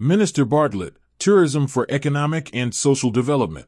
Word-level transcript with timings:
Minister 0.00 0.44
Bartlett, 0.44 0.94
Tourism 1.18 1.66
for 1.66 1.84
Economic 1.90 2.54
and 2.54 2.72
Social 2.72 3.10
Development. 3.10 3.66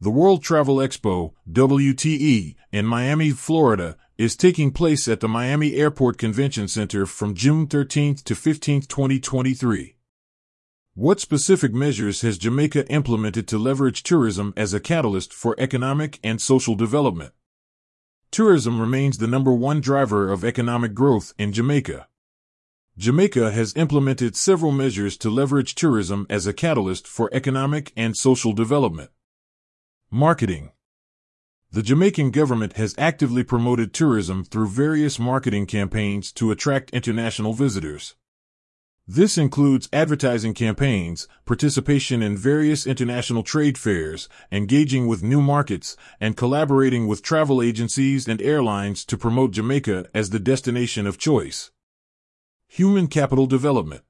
The 0.00 0.10
World 0.10 0.42
Travel 0.42 0.78
Expo, 0.78 1.34
WTE, 1.48 2.56
in 2.72 2.84
Miami, 2.84 3.30
Florida, 3.30 3.96
is 4.18 4.34
taking 4.34 4.72
place 4.72 5.06
at 5.06 5.20
the 5.20 5.28
Miami 5.28 5.76
Airport 5.76 6.18
Convention 6.18 6.66
Center 6.66 7.06
from 7.06 7.36
June 7.36 7.68
13 7.68 8.16
to 8.16 8.34
15, 8.34 8.82
2023. 8.82 9.94
What 10.94 11.20
specific 11.20 11.72
measures 11.72 12.22
has 12.22 12.36
Jamaica 12.36 12.88
implemented 12.88 13.46
to 13.46 13.58
leverage 13.58 14.02
tourism 14.02 14.52
as 14.56 14.74
a 14.74 14.80
catalyst 14.80 15.32
for 15.32 15.54
economic 15.58 16.18
and 16.24 16.40
social 16.40 16.74
development? 16.74 17.32
Tourism 18.32 18.80
remains 18.80 19.18
the 19.18 19.28
number 19.28 19.52
one 19.52 19.80
driver 19.80 20.32
of 20.32 20.44
economic 20.44 20.92
growth 20.92 21.34
in 21.38 21.52
Jamaica. 21.52 22.08
Jamaica 22.98 23.52
has 23.52 23.74
implemented 23.76 24.36
several 24.36 24.72
measures 24.72 25.16
to 25.18 25.30
leverage 25.30 25.74
tourism 25.74 26.26
as 26.28 26.46
a 26.46 26.52
catalyst 26.52 27.06
for 27.06 27.30
economic 27.32 27.92
and 27.96 28.16
social 28.16 28.52
development. 28.52 29.10
Marketing 30.10 30.72
The 31.70 31.82
Jamaican 31.82 32.32
government 32.32 32.74
has 32.74 32.94
actively 32.98 33.42
promoted 33.42 33.94
tourism 33.94 34.44
through 34.44 34.68
various 34.68 35.18
marketing 35.18 35.66
campaigns 35.66 36.32
to 36.32 36.50
attract 36.50 36.90
international 36.90 37.54
visitors. 37.54 38.16
This 39.06 39.38
includes 39.38 39.88
advertising 39.92 40.54
campaigns, 40.54 41.26
participation 41.46 42.22
in 42.22 42.36
various 42.36 42.86
international 42.86 43.42
trade 43.42 43.78
fairs, 43.78 44.28
engaging 44.52 45.08
with 45.08 45.22
new 45.22 45.40
markets, 45.40 45.96
and 46.20 46.36
collaborating 46.36 47.06
with 47.06 47.22
travel 47.22 47.62
agencies 47.62 48.28
and 48.28 48.42
airlines 48.42 49.04
to 49.06 49.16
promote 49.16 49.52
Jamaica 49.52 50.06
as 50.12 50.30
the 50.30 50.38
destination 50.38 51.06
of 51.06 51.18
choice. 51.18 51.70
Human 52.72 53.08
capital 53.08 53.46
development. 53.46 54.02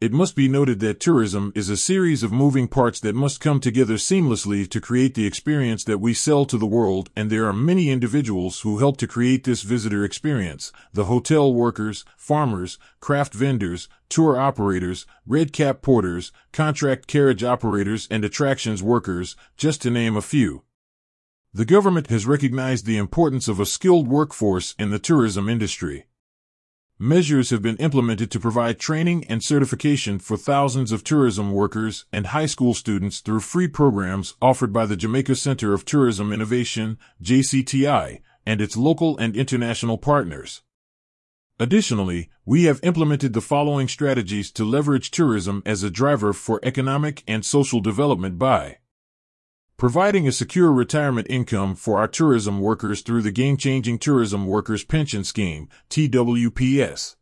It 0.00 0.12
must 0.12 0.36
be 0.36 0.46
noted 0.46 0.78
that 0.78 1.00
tourism 1.00 1.50
is 1.56 1.68
a 1.68 1.76
series 1.76 2.22
of 2.22 2.30
moving 2.30 2.68
parts 2.68 3.00
that 3.00 3.16
must 3.16 3.40
come 3.40 3.58
together 3.58 3.94
seamlessly 3.94 4.70
to 4.70 4.80
create 4.80 5.16
the 5.16 5.26
experience 5.26 5.82
that 5.82 5.98
we 5.98 6.14
sell 6.14 6.44
to 6.44 6.58
the 6.58 6.64
world, 6.64 7.10
and 7.16 7.28
there 7.28 7.44
are 7.44 7.52
many 7.52 7.90
individuals 7.90 8.60
who 8.60 8.78
help 8.78 8.98
to 8.98 9.08
create 9.08 9.42
this 9.42 9.62
visitor 9.62 10.04
experience 10.04 10.70
the 10.92 11.06
hotel 11.06 11.52
workers, 11.52 12.04
farmers, 12.16 12.78
craft 13.00 13.34
vendors, 13.34 13.88
tour 14.08 14.38
operators, 14.38 15.04
red 15.26 15.52
cap 15.52 15.82
porters, 15.82 16.30
contract 16.52 17.08
carriage 17.08 17.42
operators, 17.42 18.06
and 18.12 18.24
attractions 18.24 18.80
workers, 18.80 19.34
just 19.56 19.82
to 19.82 19.90
name 19.90 20.16
a 20.16 20.22
few. 20.22 20.62
The 21.52 21.64
government 21.64 22.10
has 22.10 22.26
recognized 22.26 22.86
the 22.86 22.96
importance 22.96 23.48
of 23.48 23.58
a 23.58 23.66
skilled 23.66 24.06
workforce 24.06 24.76
in 24.78 24.90
the 24.90 25.00
tourism 25.00 25.48
industry. 25.48 26.06
Measures 26.98 27.50
have 27.50 27.60
been 27.60 27.76
implemented 27.76 28.30
to 28.30 28.40
provide 28.40 28.78
training 28.78 29.22
and 29.24 29.44
certification 29.44 30.18
for 30.18 30.38
thousands 30.38 30.92
of 30.92 31.04
tourism 31.04 31.52
workers 31.52 32.06
and 32.10 32.28
high 32.28 32.46
school 32.46 32.72
students 32.72 33.20
through 33.20 33.40
free 33.40 33.68
programs 33.68 34.34
offered 34.40 34.72
by 34.72 34.86
the 34.86 34.96
Jamaica 34.96 35.34
Center 35.34 35.74
of 35.74 35.84
Tourism 35.84 36.32
Innovation, 36.32 36.96
JCTI, 37.22 38.22
and 38.46 38.62
its 38.62 38.78
local 38.78 39.18
and 39.18 39.36
international 39.36 39.98
partners. 39.98 40.62
Additionally, 41.60 42.30
we 42.46 42.64
have 42.64 42.80
implemented 42.82 43.34
the 43.34 43.42
following 43.42 43.88
strategies 43.88 44.50
to 44.52 44.64
leverage 44.64 45.10
tourism 45.10 45.62
as 45.66 45.82
a 45.82 45.90
driver 45.90 46.32
for 46.32 46.60
economic 46.62 47.22
and 47.28 47.44
social 47.44 47.80
development 47.80 48.38
by 48.38 48.78
providing 49.76 50.26
a 50.26 50.32
secure 50.32 50.72
retirement 50.72 51.26
income 51.28 51.74
for 51.74 51.98
our 51.98 52.08
tourism 52.08 52.60
workers 52.60 53.02
through 53.02 53.20
the 53.20 53.30
Game 53.30 53.58
Changing 53.58 53.98
Tourism 53.98 54.46
Workers 54.46 54.84
Pension 54.84 55.22
Scheme, 55.22 55.68
TWPS. 55.90 57.16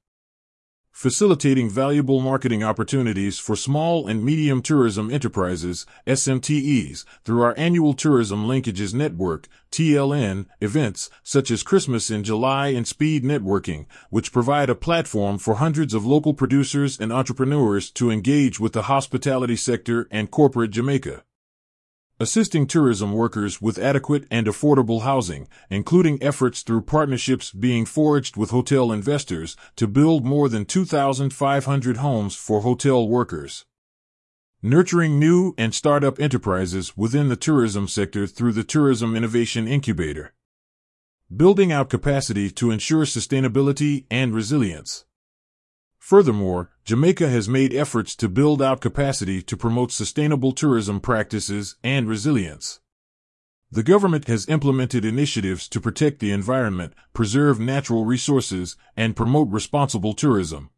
Facilitating 0.92 1.69
valuable 1.69 2.20
marketing 2.20 2.62
opportunities 2.62 3.41
for 3.41 3.56
small 3.56 4.06
and 4.06 4.25
medium 4.25 4.62
tourism 4.62 5.10
enterprises, 5.10 5.84
SMTEs, 6.06 7.05
through 7.25 7.42
our 7.42 7.55
annual 7.56 7.92
Tourism 7.92 8.47
Linkages 8.47 8.94
Network, 8.94 9.48
TLN, 9.72 10.47
events 10.60 11.10
such 11.25 11.50
as 11.50 11.64
Christmas 11.64 12.09
in 12.09 12.22
July 12.22 12.69
and 12.69 12.87
Speed 12.87 13.25
Networking, 13.25 13.87
which 14.10 14.31
provide 14.31 14.70
a 14.70 14.76
platform 14.76 15.38
for 15.38 15.56
hundreds 15.56 15.93
of 15.93 16.06
local 16.06 16.32
producers 16.32 17.00
and 17.00 17.12
entrepreneurs 17.12 17.91
to 17.91 18.12
engage 18.12 18.60
with 18.60 18.72
the 18.72 18.82
hospitality 18.82 19.56
sector 19.56 20.06
and 20.12 20.31
corporate 20.31 20.70
Jamaica 20.70 21.25
assisting 22.20 22.66
tourism 22.66 23.12
workers 23.12 23.60
with 23.60 23.78
adequate 23.78 24.25
and 24.30 24.47
affordable 24.47 25.02
housing, 25.02 25.48
including 25.69 26.22
efforts 26.22 26.62
through 26.62 26.82
partnerships 26.82 27.50
being 27.50 27.84
forged 27.84 28.36
with 28.36 28.50
hotel 28.50 28.92
investors 28.92 29.56
to 29.76 29.88
build 29.88 30.25
more 30.25 30.48
than 30.48 30.64
2,500 30.64 31.97
homes 31.97 32.36
for 32.36 32.60
hotel 32.60 33.08
workers. 33.08 33.64
Nurturing 34.62 35.19
new 35.19 35.54
and 35.58 35.75
startup 35.75 36.19
enterprises 36.19 36.97
within 36.97 37.28
the 37.28 37.36
tourism 37.36 37.86
sector 37.86 38.26
through 38.26 38.52
the 38.52 38.64
Tourism 38.64 39.14
Innovation 39.14 39.69
Incubator. 39.69 40.32
Building 41.34 41.72
out 41.72 41.91
capacity 41.91 42.50
to 42.50 42.70
ensure 42.70 43.04
sustainability 43.04 44.06
and 44.10 44.34
resilience. 44.34 45.04
Furthermore, 46.04 46.69
Jamaica 46.84 47.31
has 47.31 47.48
made 47.48 47.72
efforts 47.72 48.15
to 48.16 48.28
build 48.28 48.60
out 48.60 48.82
capacity 48.82 49.41
to 49.41 49.56
promote 49.56 49.91
sustainable 49.91 50.53
tourism 50.53 51.00
practices 51.00 51.76
and 51.82 52.06
resilience. 52.06 52.81
The 53.72 53.82
government 53.82 54.26
has 54.26 54.47
implemented 54.47 55.06
initiatives 55.06 55.66
to 55.69 55.81
protect 55.81 56.20
the 56.20 56.31
environment, 56.31 56.93
preserve 57.14 57.59
natural 57.59 58.04
resources, 58.04 58.76
and 58.94 59.16
promote 59.16 59.48
responsible 59.48 60.12
tourism. 60.12 60.69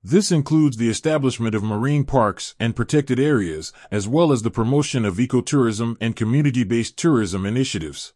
This 0.00 0.30
includes 0.30 0.76
the 0.76 0.90
establishment 0.90 1.56
of 1.56 1.64
marine 1.64 2.04
parks 2.04 2.54
and 2.60 2.76
protected 2.76 3.18
areas, 3.18 3.72
as 3.90 4.06
well 4.06 4.30
as 4.30 4.42
the 4.42 4.50
promotion 4.52 5.04
of 5.04 5.16
ecotourism 5.16 5.96
and 6.00 6.14
community-based 6.14 6.96
tourism 6.96 7.46
initiatives. 7.46 8.12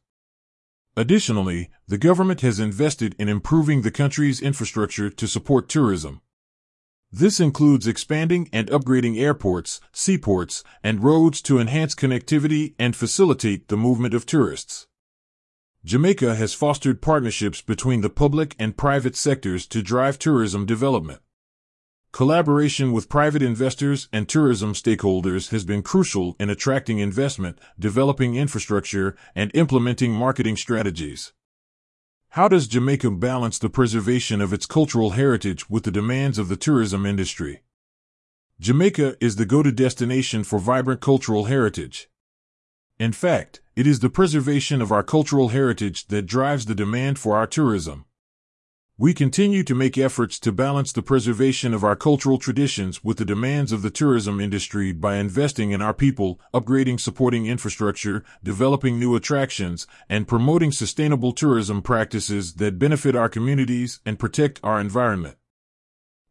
Additionally, 0.96 1.70
the 1.86 1.98
government 1.98 2.40
has 2.40 2.58
invested 2.58 3.14
in 3.18 3.28
improving 3.28 3.82
the 3.82 3.90
country's 3.90 4.40
infrastructure 4.40 5.08
to 5.08 5.28
support 5.28 5.68
tourism. 5.68 6.20
This 7.12 7.40
includes 7.40 7.86
expanding 7.86 8.48
and 8.52 8.68
upgrading 8.68 9.18
airports, 9.18 9.80
seaports, 9.92 10.62
and 10.82 11.02
roads 11.02 11.42
to 11.42 11.58
enhance 11.58 11.94
connectivity 11.94 12.74
and 12.78 12.94
facilitate 12.94 13.68
the 13.68 13.76
movement 13.76 14.14
of 14.14 14.26
tourists. 14.26 14.86
Jamaica 15.84 16.34
has 16.34 16.54
fostered 16.54 17.00
partnerships 17.00 17.62
between 17.62 18.00
the 18.00 18.10
public 18.10 18.54
and 18.58 18.76
private 18.76 19.16
sectors 19.16 19.66
to 19.68 19.82
drive 19.82 20.18
tourism 20.18 20.66
development. 20.66 21.20
Collaboration 22.12 22.90
with 22.90 23.08
private 23.08 23.40
investors 23.40 24.08
and 24.12 24.28
tourism 24.28 24.72
stakeholders 24.72 25.50
has 25.50 25.64
been 25.64 25.82
crucial 25.82 26.34
in 26.40 26.50
attracting 26.50 26.98
investment, 26.98 27.58
developing 27.78 28.34
infrastructure, 28.34 29.16
and 29.34 29.50
implementing 29.54 30.12
marketing 30.12 30.56
strategies. 30.56 31.32
How 32.30 32.48
does 32.48 32.66
Jamaica 32.66 33.12
balance 33.12 33.60
the 33.60 33.70
preservation 33.70 34.40
of 34.40 34.52
its 34.52 34.66
cultural 34.66 35.10
heritage 35.10 35.70
with 35.70 35.84
the 35.84 35.92
demands 35.92 36.36
of 36.36 36.48
the 36.48 36.56
tourism 36.56 37.06
industry? 37.06 37.62
Jamaica 38.58 39.16
is 39.20 39.36
the 39.36 39.46
go-to 39.46 39.72
destination 39.72 40.42
for 40.42 40.58
vibrant 40.58 41.00
cultural 41.00 41.44
heritage. 41.44 42.08
In 42.98 43.12
fact, 43.12 43.60
it 43.76 43.86
is 43.86 44.00
the 44.00 44.10
preservation 44.10 44.82
of 44.82 44.90
our 44.90 45.04
cultural 45.04 45.48
heritage 45.48 46.08
that 46.08 46.26
drives 46.26 46.66
the 46.66 46.74
demand 46.74 47.20
for 47.20 47.36
our 47.36 47.46
tourism. 47.46 48.04
We 49.00 49.14
continue 49.14 49.64
to 49.64 49.74
make 49.74 49.96
efforts 49.96 50.38
to 50.40 50.52
balance 50.52 50.92
the 50.92 51.00
preservation 51.00 51.72
of 51.72 51.82
our 51.82 51.96
cultural 51.96 52.36
traditions 52.36 53.02
with 53.02 53.16
the 53.16 53.24
demands 53.24 53.72
of 53.72 53.80
the 53.80 53.88
tourism 53.88 54.40
industry 54.40 54.92
by 54.92 55.16
investing 55.16 55.70
in 55.70 55.80
our 55.80 55.94
people, 55.94 56.38
upgrading 56.52 57.00
supporting 57.00 57.46
infrastructure, 57.46 58.22
developing 58.44 59.00
new 59.00 59.16
attractions, 59.16 59.86
and 60.10 60.28
promoting 60.28 60.70
sustainable 60.70 61.32
tourism 61.32 61.80
practices 61.80 62.56
that 62.56 62.78
benefit 62.78 63.16
our 63.16 63.30
communities 63.30 64.00
and 64.04 64.18
protect 64.18 64.60
our 64.62 64.78
environment. 64.78 65.38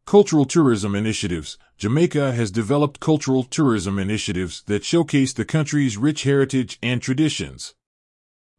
Cultural 0.06 0.44
tourism 0.44 0.94
initiatives. 0.94 1.58
Jamaica 1.76 2.30
has 2.30 2.52
developed 2.52 3.00
cultural 3.00 3.42
tourism 3.42 3.98
initiatives 3.98 4.62
that 4.68 4.84
showcase 4.84 5.32
the 5.32 5.44
country's 5.44 5.96
rich 5.96 6.22
heritage 6.22 6.78
and 6.80 7.02
traditions. 7.02 7.74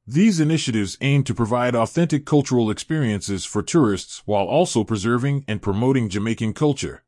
These 0.07 0.39
initiatives 0.39 0.97
aim 1.01 1.23
to 1.25 1.35
provide 1.35 1.75
authentic 1.75 2.25
cultural 2.25 2.71
experiences 2.71 3.45
for 3.45 3.61
tourists 3.61 4.23
while 4.25 4.45
also 4.45 4.83
preserving 4.83 5.45
and 5.47 5.61
promoting 5.61 6.09
Jamaican 6.09 6.53
culture. 6.53 7.03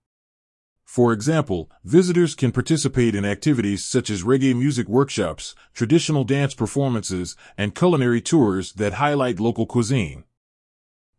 For 0.85 1.11
example, 1.11 1.71
visitors 1.83 2.35
can 2.35 2.51
participate 2.51 3.15
in 3.15 3.25
activities 3.25 3.83
such 3.83 4.11
as 4.11 4.21
reggae 4.21 4.55
music 4.55 4.87
workshops, 4.87 5.55
traditional 5.73 6.23
dance 6.23 6.53
performances, 6.53 7.35
and 7.57 7.73
culinary 7.73 8.21
tours 8.21 8.73
that 8.73 8.93
highlight 8.93 9.39
local 9.39 9.65
cuisine. 9.65 10.23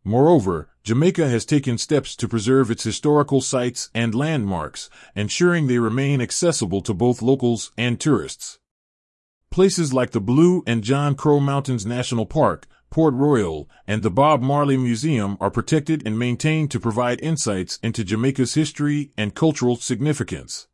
Moreover, 0.01 0.69
Jamaica 0.83 1.27
has 1.27 1.43
taken 1.43 1.77
steps 1.77 2.15
to 2.15 2.27
preserve 2.29 2.71
its 2.71 2.83
historical 2.83 3.41
sites 3.41 3.89
and 3.93 4.15
landmarks, 4.15 4.89
ensuring 5.13 5.67
they 5.67 5.79
remain 5.79 6.21
accessible 6.21 6.79
to 6.81 6.93
both 6.93 7.21
locals 7.21 7.73
and 7.77 7.99
tourists. 7.99 8.59
Places 9.55 9.93
like 9.93 10.11
the 10.11 10.19
Blue 10.19 10.63
and 10.67 10.83
John 10.83 11.15
Crow 11.15 11.39
Mountains 11.39 11.85
National 11.85 12.25
Park, 12.25 12.67
Port 12.89 13.13
Royal, 13.13 13.69
and 13.87 14.03
the 14.03 14.11
Bob 14.11 14.41
Marley 14.41 14.75
Museum 14.75 15.37
are 15.39 15.49
protected 15.49 16.05
and 16.05 16.19
maintained 16.19 16.71
to 16.71 16.79
provide 16.81 17.21
insights 17.21 17.79
into 17.81 18.03
Jamaica's 18.03 18.55
history 18.55 19.13
and 19.15 19.33
cultural 19.33 19.77
significance. 19.77 20.67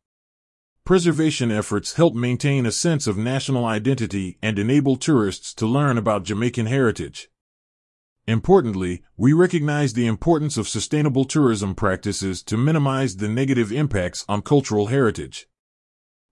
Preservation 0.84 1.52
efforts 1.52 1.94
help 1.94 2.16
maintain 2.16 2.66
a 2.66 2.72
sense 2.72 3.06
of 3.06 3.16
national 3.16 3.64
identity 3.64 4.36
and 4.42 4.58
enable 4.58 4.96
tourists 4.96 5.54
to 5.54 5.64
learn 5.64 5.96
about 5.96 6.24
Jamaican 6.24 6.66
heritage. 6.66 7.30
Importantly, 8.26 9.04
we 9.16 9.32
recognize 9.32 9.92
the 9.92 10.08
importance 10.08 10.56
of 10.56 10.66
sustainable 10.66 11.24
tourism 11.24 11.76
practices 11.76 12.42
to 12.42 12.56
minimize 12.56 13.18
the 13.18 13.28
negative 13.28 13.70
impacts 13.70 14.24
on 14.28 14.42
cultural 14.42 14.86
heritage. 14.88 15.46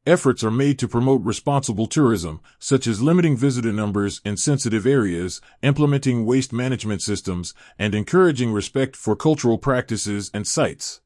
Efforts 0.06 0.42
are 0.42 0.50
made 0.50 0.78
to 0.78 0.88
promote 0.88 1.22
responsible 1.22 1.86
tourism, 1.86 2.40
such 2.58 2.86
as 2.86 3.02
limiting 3.02 3.36
visitor 3.36 3.70
numbers 3.70 4.22
in 4.24 4.38
sensitive 4.38 4.86
areas, 4.86 5.42
implementing 5.62 6.24
waste 6.24 6.54
management 6.54 7.02
systems, 7.02 7.52
and 7.78 7.94
encouraging 7.94 8.50
respect 8.50 8.96
for 8.96 9.14
cultural 9.14 9.58
practices 9.58 10.30
and 10.32 10.46
sites. 10.46 11.02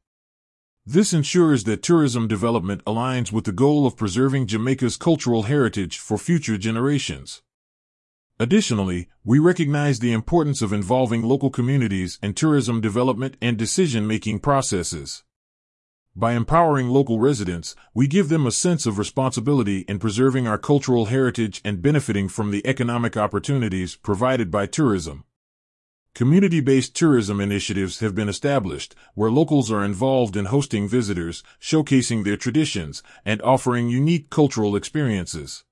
This 0.85 1.11
ensures 1.11 1.65
that 1.65 1.83
tourism 1.83 2.29
development 2.29 2.85
aligns 2.85 3.33
with 3.33 3.43
the 3.43 3.51
goal 3.51 3.85
of 3.85 3.97
preserving 3.97 4.47
Jamaica's 4.47 4.95
cultural 4.95 5.43
heritage 5.43 5.97
for 5.99 6.17
future 6.17 6.57
generations. 6.57 7.41
Additionally, 8.39 9.09
we 9.25 9.39
recognize 9.39 9.99
the 9.99 10.13
importance 10.13 10.61
of 10.61 10.71
involving 10.71 11.21
local 11.21 11.49
communities 11.49 12.17
in 12.23 12.33
tourism 12.33 12.79
development 12.79 13.35
and 13.41 13.57
decision-making 13.57 14.39
processes. 14.39 15.25
By 16.17 16.31
empowering 16.31 16.87
local 16.87 17.19
residents, 17.19 17.75
we 17.93 18.07
give 18.07 18.29
them 18.29 18.47
a 18.47 18.51
sense 18.51 18.85
of 18.85 18.97
responsibility 18.97 19.79
in 19.79 19.99
preserving 19.99 20.47
our 20.47 20.57
cultural 20.57 21.07
heritage 21.07 21.59
and 21.65 21.81
benefiting 21.81 22.29
from 22.29 22.51
the 22.51 22.65
economic 22.65 23.17
opportunities 23.17 23.97
provided 23.97 24.49
by 24.49 24.65
tourism. 24.65 25.25
Community 26.13 26.61
based 26.61 26.95
tourism 26.95 27.41
initiatives 27.41 27.99
have 27.99 28.15
been 28.15 28.29
established 28.29 28.95
where 29.15 29.29
locals 29.29 29.69
are 29.69 29.83
involved 29.83 30.37
in 30.37 30.45
hosting 30.45 30.87
visitors, 30.87 31.43
showcasing 31.59 32.23
their 32.23 32.37
traditions, 32.37 33.03
and 33.25 33.41
offering 33.41 33.89
unique 33.89 34.29
cultural 34.29 34.77
experiences. 34.77 35.65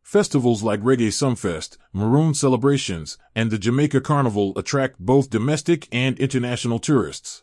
Festivals 0.00 0.62
like 0.62 0.80
Reggae 0.82 1.08
Sumfest, 1.08 1.76
Maroon 1.92 2.32
Celebrations, 2.32 3.18
and 3.34 3.50
the 3.50 3.58
Jamaica 3.58 4.02
Carnival 4.02 4.52
attract 4.56 5.00
both 5.00 5.30
domestic 5.30 5.88
and 5.90 6.16
international 6.20 6.78
tourists. 6.78 7.42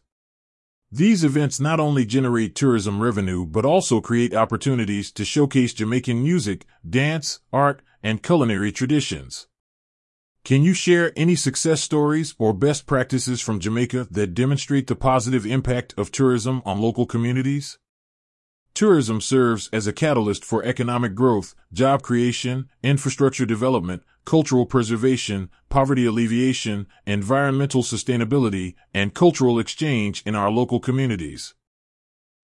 These 0.96 1.26
events 1.26 1.60
not 1.60 1.82
only 1.82 2.06
generate 2.06 2.56
tourism 2.56 3.02
revenue 3.02 3.46
but 3.46 3.66
also 3.66 4.00
create 4.00 4.34
opportunities 4.34 5.12
to 5.12 5.26
showcase 5.26 5.74
Jamaican 5.74 6.24
music, 6.24 6.66
dance, 6.90 7.42
art, 7.52 7.82
and 8.02 8.24
culinary 8.24 8.72
traditions. 8.72 9.48
Can 10.46 10.64
you 10.64 10.74
share 10.74 11.12
any 11.18 11.36
success 11.36 11.82
stories 11.82 12.34
or 12.40 12.54
best 12.54 12.86
practices 12.86 13.42
from 13.42 13.60
Jamaica 13.60 14.08
that 14.10 14.34
demonstrate 14.34 14.88
the 14.88 14.96
positive 14.96 15.46
impact 15.46 15.94
of 15.98 16.14
tourism 16.14 16.62
on 16.64 16.80
local 16.80 17.06
communities? 17.06 17.78
Tourism 18.74 19.20
serves 19.20 19.70
as 19.74 19.88
a 19.88 19.92
catalyst 19.92 20.46
for 20.46 20.64
economic 20.64 21.14
growth, 21.14 21.56
job 21.74 22.04
creation, 22.04 22.70
infrastructure 22.82 23.46
development, 23.46 24.02
cultural 24.26 24.66
preservation, 24.66 25.50
poverty 25.70 26.06
alleviation, 26.06 26.88
environmental 27.06 27.84
sustainability, 27.84 28.76
and 28.94 29.14
cultural 29.14 29.60
exchange 29.60 30.24
in 30.26 30.36
our 30.36 30.50
local 30.50 30.80
communities. 30.80 31.54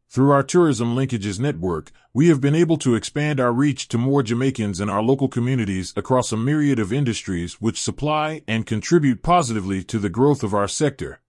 Through 0.10 0.31
our 0.31 0.44
Tourism 0.44 0.94
Linkages 0.94 1.39
Network, 1.39 1.89
we 2.13 2.28
have 2.28 2.42
been 2.42 2.54
able 2.54 2.78
to 2.80 2.95
expand 2.95 3.39
our 3.39 3.54
reach 3.54 3.88
to 3.88 3.98
more 3.98 4.22
Jamaicans 4.22 4.81
in 4.81 4.89
our 4.89 5.01
local 5.01 5.30
communities 5.30 5.94
across 5.95 6.33
a 6.33 6.38
myriad 6.38 6.80
of 6.80 6.92
industries 6.92 7.62
which 7.62 7.80
supply 7.80 8.42
and 8.45 8.66
contribute 8.66 9.24
positively 9.24 9.86
to 9.86 10.00
the 10.00 10.10
growth 10.10 10.44
of 10.44 10.54
our 10.54 10.68
sector. 10.68 11.20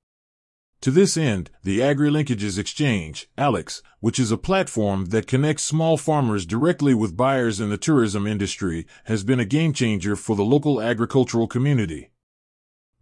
To 0.83 0.91
this 0.91 1.17
end, 1.17 1.49
the 1.63 1.79
AgriLinkages 1.79 2.59
Exchange, 2.59 3.29
ALEX, 3.39 3.83
which 4.01 4.19
is 4.19 4.33
a 4.33 4.37
platform 4.37 5.07
that 5.07 5.29
connects 5.29 5.63
small 5.63 5.97
farmers 5.97 6.45
directly 6.45 6.93
with 6.93 7.17
buyers 7.17 7.61
in 7.61 7.71
the 7.71 7.79
tourism 7.79 8.27
industry, 8.27 8.89
has 9.05 9.23
been 9.23 9.39
a 9.39 9.45
game 9.45 9.73
changer 9.73 10.17
for 10.17 10.35
the 10.35 10.45
local 10.45 10.83
agricultural 10.83 11.47
community. 11.47 12.11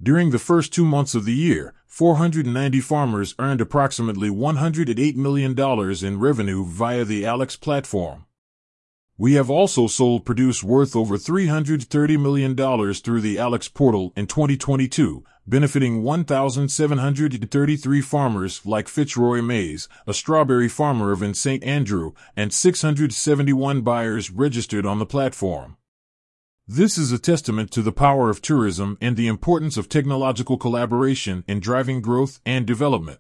During 0.03 0.29
the 0.29 0.39
first 0.39 0.75
two 0.75 0.85
months 0.85 1.15
of 1.15 1.25
the 1.25 1.33
year, 1.33 1.73
490 1.87 2.81
farmers 2.83 3.35
earned 3.39 3.63
approximately 3.63 4.29
$108 4.29 5.17
million 5.17 5.59
in 6.05 6.21
revenue 6.21 6.67
via 6.67 7.07
the 7.07 7.25
Alex 7.25 7.57
platform. 7.57 8.27
We 9.17 9.35
have 9.35 9.51
also 9.51 9.87
sold 9.87 10.25
produce 10.25 10.65
worth 10.65 10.97
over 10.97 11.17
$330 11.17 12.21
million 12.21 12.55
through 12.95 13.21
the 13.21 13.39
Alex 13.39 13.69
portal 13.69 14.13
in 14.17 14.27
2022, 14.27 15.25
benefiting 15.51 16.03
1,733 16.03 18.01
farmers 18.01 18.65
like 18.65 18.89
Fitzroy 18.89 19.43
Mays, 19.43 19.89
a 20.07 20.15
strawberry 20.15 20.69
farmer 20.69 21.13
of 21.13 21.23
in 21.23 21.35
St. 21.35 21.63
Andrew, 21.65 22.13
and 22.37 22.55
671 22.55 23.83
buyers 23.83 24.31
registered 24.31 24.87
on 24.87 25.01
the 25.01 25.07
platform. 25.07 25.77
This 26.67 26.97
is 26.97 27.11
a 27.11 27.19
testament 27.19 27.73
to 27.73 27.83
the 27.83 27.91
power 27.91 28.31
of 28.31 28.41
tourism 28.41 28.97
and 29.01 29.17
the 29.17 29.27
importance 29.27 29.77
of 29.77 29.89
technological 29.89 30.57
collaboration 30.57 31.43
in 31.49 31.59
driving 31.59 32.01
growth 32.01 32.41
and 32.47 32.65
development. 32.65 33.19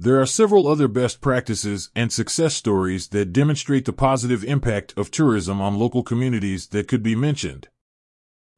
There 0.00 0.20
are 0.20 0.26
several 0.26 0.66
other 0.66 0.88
best 0.88 1.20
practices 1.20 1.90
and 1.94 2.10
success 2.10 2.54
stories 2.54 3.08
that 3.08 3.32
demonstrate 3.32 3.84
the 3.84 3.92
positive 3.92 4.42
impact 4.42 4.94
of 4.96 5.10
tourism 5.10 5.60
on 5.60 5.78
local 5.78 6.02
communities 6.02 6.66
that 6.68 6.88
could 6.88 7.02
be 7.02 7.14
mentioned. 7.14 7.68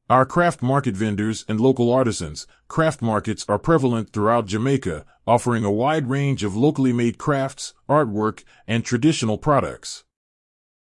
Our 0.09 0.25
craft 0.25 0.61
market 0.61 0.97
vendors 0.97 1.45
and 1.47 1.61
local 1.61 1.89
artisans, 1.89 2.45
craft 2.67 3.01
markets 3.01 3.45
are 3.47 3.57
prevalent 3.57 4.11
throughout 4.11 4.47
Jamaica, 4.47 5.05
offering 5.25 5.63
a 5.63 5.71
wide 5.71 6.09
range 6.09 6.43
of 6.43 6.57
locally 6.57 6.91
made 6.91 7.17
crafts, 7.17 7.73
artwork, 7.87 8.43
and 8.67 8.83
traditional 8.83 9.37
products. 9.37 10.03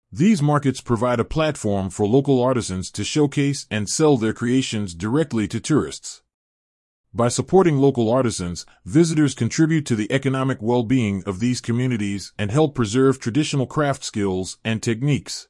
These 0.10 0.42
markets 0.42 0.80
provide 0.80 1.20
a 1.20 1.26
platform 1.26 1.90
for 1.90 2.08
local 2.08 2.42
artisans 2.42 2.90
to 2.92 3.04
showcase 3.04 3.68
and 3.70 3.90
sell 3.90 4.16
their 4.16 4.32
creations 4.32 4.96
directly 4.96 5.50
to 5.50 5.60
tourists. 5.60 6.22
By 7.14 7.28
supporting 7.28 7.78
local 7.78 8.10
artisans, 8.10 8.66
visitors 8.86 9.36
contribute 9.36 9.86
to 9.88 9.98
the 9.98 10.10
economic 10.14 10.60
well-being 10.62 11.24
of 11.26 11.42
these 11.42 11.60
communities 11.60 12.32
and 12.38 12.52
help 12.52 12.74
preserve 12.74 13.20
traditional 13.20 13.68
craft 13.68 14.06
skills 14.06 14.60
and 14.64 14.82
techniques. 14.82 15.49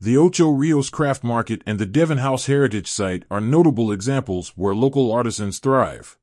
The 0.00 0.16
Ocho 0.16 0.50
Rios 0.50 0.90
Craft 0.90 1.24
Market 1.24 1.62
and 1.66 1.80
the 1.80 1.84
Devon 1.84 2.18
House 2.18 2.46
Heritage 2.46 2.86
Site 2.86 3.24
are 3.32 3.40
notable 3.40 3.90
examples 3.90 4.50
where 4.50 4.72
local 4.72 5.10
artisans 5.10 5.58
thrive. 5.58 6.16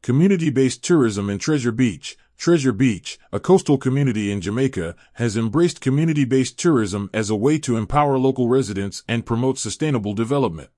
Community-based 0.00 0.82
tourism 0.82 1.28
in 1.28 1.38
Treasure 1.38 1.70
Beach, 1.70 2.16
Treasure 2.38 2.72
Beach, 2.72 3.18
a 3.30 3.38
coastal 3.38 3.76
community 3.76 4.32
in 4.32 4.40
Jamaica, 4.40 4.96
has 5.14 5.36
embraced 5.36 5.82
community-based 5.82 6.58
tourism 6.58 7.10
as 7.12 7.28
a 7.28 7.36
way 7.36 7.58
to 7.58 7.76
empower 7.76 8.16
local 8.16 8.48
residents 8.48 9.02
and 9.06 9.26
promote 9.26 9.58
sustainable 9.58 10.14
development. 10.14 10.70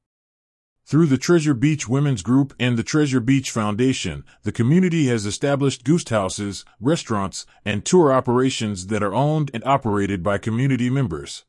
Through 0.84 1.06
the 1.06 1.16
Treasure 1.16 1.54
Beach 1.54 1.88
Women's 1.88 2.22
Group 2.22 2.54
and 2.58 2.76
the 2.76 2.82
Treasure 2.82 3.20
Beach 3.20 3.52
Foundation, 3.52 4.24
the 4.42 4.50
community 4.50 5.06
has 5.06 5.26
established 5.26 5.84
ghost 5.84 6.08
houses, 6.08 6.64
restaurants, 6.80 7.46
and 7.64 7.84
tour 7.84 8.12
operations 8.12 8.88
that 8.88 9.04
are 9.04 9.14
owned 9.14 9.52
and 9.54 9.62
operated 9.64 10.24
by 10.24 10.38
community 10.38 10.90
members. 10.90 11.44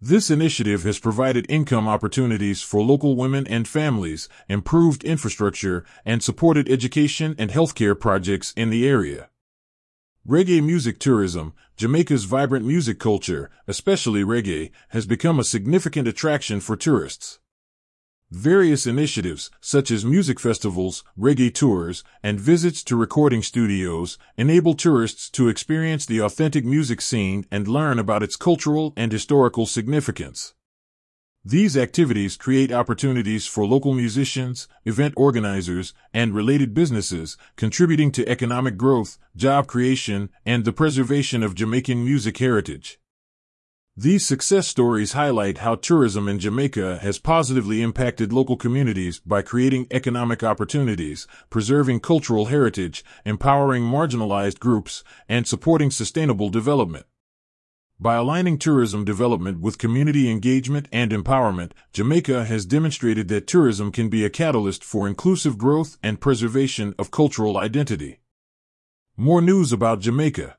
This 0.00 0.30
initiative 0.30 0.82
has 0.82 0.98
provided 0.98 1.46
income 1.48 1.88
opportunities 1.88 2.60
for 2.60 2.82
local 2.82 3.16
women 3.16 3.46
and 3.46 3.66
families, 3.66 4.28
improved 4.46 5.02
infrastructure, 5.02 5.86
and 6.04 6.22
supported 6.22 6.68
education 6.68 7.34
and 7.38 7.50
healthcare 7.50 7.98
projects 7.98 8.52
in 8.58 8.68
the 8.68 8.86
area. 8.86 9.30
Reggae 10.28 10.62
music 10.62 10.98
tourism, 10.98 11.54
Jamaica's 11.78 12.24
vibrant 12.24 12.66
music 12.66 12.98
culture, 12.98 13.48
especially 13.66 14.22
reggae, 14.22 14.70
has 14.90 15.06
become 15.06 15.40
a 15.40 15.44
significant 15.44 16.06
attraction 16.06 16.60
for 16.60 16.76
tourists. 16.76 17.38
Various 18.32 18.88
initiatives, 18.88 19.52
such 19.60 19.92
as 19.92 20.04
music 20.04 20.40
festivals, 20.40 21.04
reggae 21.16 21.54
tours, 21.54 22.02
and 22.24 22.40
visits 22.40 22.82
to 22.82 22.96
recording 22.96 23.40
studios, 23.40 24.18
enable 24.36 24.74
tourists 24.74 25.30
to 25.30 25.48
experience 25.48 26.06
the 26.06 26.18
authentic 26.18 26.64
music 26.64 27.00
scene 27.00 27.46
and 27.52 27.68
learn 27.68 28.00
about 28.00 28.24
its 28.24 28.34
cultural 28.34 28.92
and 28.96 29.12
historical 29.12 29.64
significance. 29.64 30.54
These 31.44 31.76
activities 31.76 32.36
create 32.36 32.72
opportunities 32.72 33.46
for 33.46 33.64
local 33.64 33.94
musicians, 33.94 34.66
event 34.84 35.14
organizers, 35.16 35.94
and 36.12 36.34
related 36.34 36.74
businesses, 36.74 37.36
contributing 37.54 38.10
to 38.10 38.28
economic 38.28 38.76
growth, 38.76 39.18
job 39.36 39.68
creation, 39.68 40.30
and 40.44 40.64
the 40.64 40.72
preservation 40.72 41.44
of 41.44 41.54
Jamaican 41.54 42.04
music 42.04 42.38
heritage. 42.38 42.98
These 43.98 44.26
success 44.26 44.68
stories 44.68 45.12
highlight 45.12 45.58
how 45.58 45.76
tourism 45.76 46.28
in 46.28 46.38
Jamaica 46.38 46.98
has 46.98 47.18
positively 47.18 47.80
impacted 47.80 48.30
local 48.30 48.58
communities 48.58 49.20
by 49.20 49.40
creating 49.40 49.86
economic 49.90 50.44
opportunities, 50.44 51.26
preserving 51.48 52.00
cultural 52.00 52.46
heritage, 52.46 53.02
empowering 53.24 53.84
marginalized 53.84 54.58
groups, 54.60 55.02
and 55.30 55.46
supporting 55.46 55.90
sustainable 55.90 56.50
development. 56.50 57.06
By 57.98 58.16
aligning 58.16 58.58
tourism 58.58 59.02
development 59.02 59.60
with 59.60 59.78
community 59.78 60.30
engagement 60.30 60.88
and 60.92 61.10
empowerment, 61.10 61.72
Jamaica 61.94 62.44
has 62.44 62.66
demonstrated 62.66 63.28
that 63.28 63.46
tourism 63.46 63.90
can 63.90 64.10
be 64.10 64.26
a 64.26 64.28
catalyst 64.28 64.84
for 64.84 65.08
inclusive 65.08 65.56
growth 65.56 65.96
and 66.02 66.20
preservation 66.20 66.94
of 66.98 67.10
cultural 67.10 67.56
identity. 67.56 68.20
More 69.16 69.40
news 69.40 69.72
about 69.72 70.00
Jamaica. 70.00 70.58